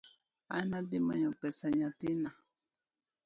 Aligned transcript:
An 0.57 0.67
adhi 0.77 0.97
manyo 1.07 1.29
pesa 1.41 1.67
nyathina 1.77 2.29